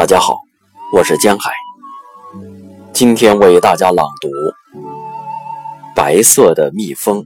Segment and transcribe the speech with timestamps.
[0.00, 0.38] 大家好，
[0.94, 1.52] 我是江海，
[2.90, 4.28] 今天为大家朗读
[5.94, 7.18] 《白色的蜜蜂》。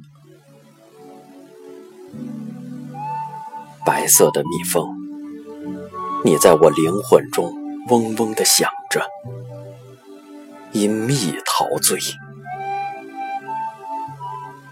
[3.86, 4.88] 白色的蜜蜂，
[6.24, 7.54] 你在我灵魂中
[7.90, 9.06] 嗡嗡的响着，
[10.72, 12.00] 因蜜陶醉。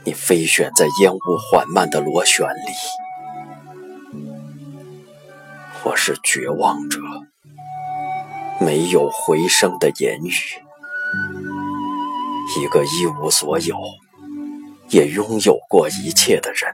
[0.03, 2.72] 你飞旋在烟雾缓慢的螺旋里，
[5.84, 6.98] 我是绝望者。
[8.61, 10.34] 没有回声的言语，
[12.58, 13.76] 一个一无所有，
[14.88, 16.72] 也拥有过一切的人。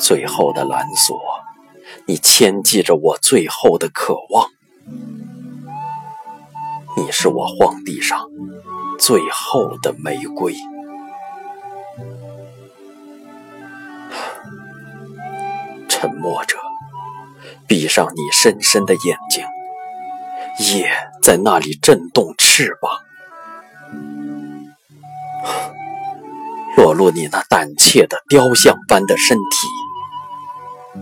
[0.00, 1.20] 最后的蓝锁，
[2.06, 4.48] 你牵系着我最后的渴望。
[6.96, 8.30] 你是我荒地上
[8.98, 10.54] 最后的玫瑰。
[15.88, 16.67] 沉默着。
[17.68, 19.44] 闭上你深深的眼睛，
[20.74, 20.90] 夜
[21.22, 22.98] 在那里震动翅膀，
[26.76, 30.98] 裸露你那胆怯的雕像般的身体，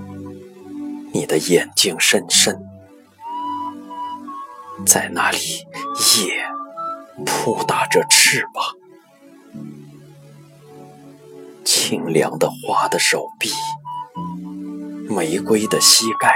[1.13, 2.61] 你的眼睛深深，
[4.85, 5.39] 在那里
[6.17, 6.45] 夜
[7.25, 8.65] 扑打着翅膀，
[11.65, 13.53] 清凉的花的手臂，
[15.09, 16.35] 玫瑰的膝盖。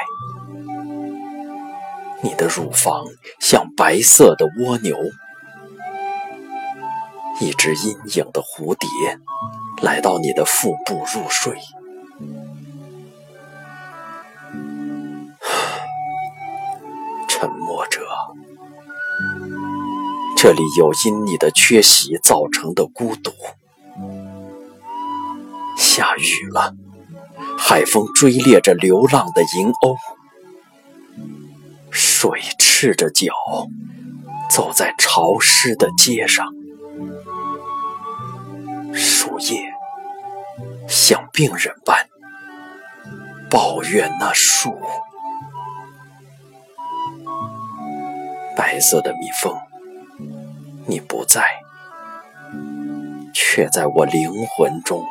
[2.23, 3.05] 你的乳房
[3.39, 4.97] 像白色的蜗牛，
[7.41, 8.89] 一只阴影的蝴蝶
[9.83, 11.57] 来到你的腹部入睡。
[17.29, 18.01] 沉默者，
[20.37, 23.33] 这里有因你的缺席造成的孤独。
[25.79, 26.75] 下雨了，
[27.57, 29.97] 海风追猎着流浪的银鸥。
[32.23, 33.33] 水赤着脚
[34.51, 36.47] 走在潮湿的街上，
[38.93, 39.73] 树叶
[40.87, 42.07] 像病人般
[43.49, 44.79] 抱怨那树。
[48.55, 49.57] 白色的蜜蜂，
[50.87, 51.43] 你不在，
[53.33, 55.03] 却在我灵魂中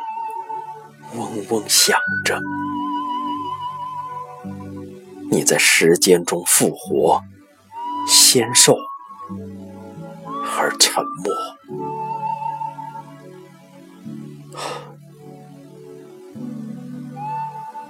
[1.16, 2.40] 嗡嗡响着。
[5.32, 7.22] 你在时间中复活，
[8.08, 8.76] 纤瘦
[10.58, 11.34] 而沉默，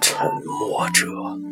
[0.00, 1.49] 沉默者。